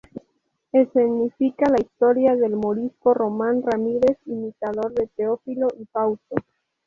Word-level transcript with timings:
Escenifica 0.71 1.69
la 1.69 1.79
historia 1.79 2.35
del 2.35 2.55
morisco 2.55 3.13
Román 3.13 3.61
Ramírez, 3.61 4.17
imitador 4.25 4.95
de 4.95 5.05
Teófilo 5.15 5.67
y 5.79 5.85
Fausto. 5.85 6.37